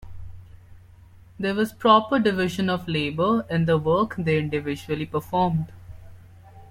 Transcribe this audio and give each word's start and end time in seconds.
There 1.39 1.53
was 1.53 1.73
proper 1.73 2.17
division 2.17 2.71
of 2.71 2.87
labor 2.87 3.45
in 3.51 3.65
the 3.65 3.77
work 3.77 4.15
they 4.17 4.39
individually 4.39 5.05
performed. 5.05 5.71